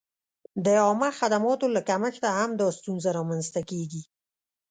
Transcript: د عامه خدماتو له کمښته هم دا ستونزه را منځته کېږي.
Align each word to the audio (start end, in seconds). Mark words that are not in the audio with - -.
د 0.65 0.67
عامه 0.83 1.09
خدماتو 1.19 1.65
له 1.75 1.81
کمښته 1.89 2.29
هم 2.37 2.49
دا 2.59 2.67
ستونزه 2.79 3.09
را 3.17 3.21
منځته 3.29 3.61
کېږي. 3.69 4.01